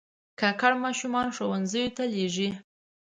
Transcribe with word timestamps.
کاکړ 0.39 0.73
ماشومان 0.85 1.27
ښوونځیو 1.35 1.93
ته 1.95 2.03
لېږي. 2.13 2.49